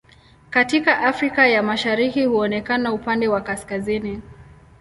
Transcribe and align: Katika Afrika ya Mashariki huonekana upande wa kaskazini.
Katika 0.49 0.99
Afrika 1.01 1.47
ya 1.47 1.63
Mashariki 1.63 2.25
huonekana 2.25 2.93
upande 2.93 3.27
wa 3.27 3.41
kaskazini. 3.41 4.21